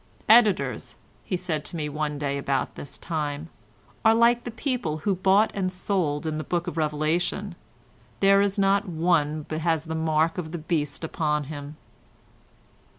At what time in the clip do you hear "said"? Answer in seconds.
1.37-1.63